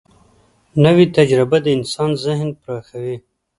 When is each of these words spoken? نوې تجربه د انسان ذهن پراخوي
نوې 0.83 1.05
تجربه 1.17 1.57
د 1.61 1.67
انسان 1.77 2.09
ذهن 2.25 2.49
پراخوي 2.61 3.15